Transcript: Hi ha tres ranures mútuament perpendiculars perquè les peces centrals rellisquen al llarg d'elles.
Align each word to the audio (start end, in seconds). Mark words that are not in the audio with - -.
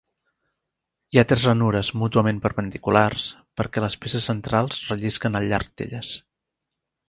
Hi 1.15 1.19
ha 1.21 1.23
tres 1.31 1.43
ranures 1.47 1.91
mútuament 2.05 2.41
perpendiculars 2.47 3.27
perquè 3.61 3.87
les 3.87 4.01
peces 4.07 4.27
centrals 4.33 4.83
rellisquen 4.89 5.41
al 5.41 5.51
llarg 5.53 5.73
d'elles. 5.83 6.15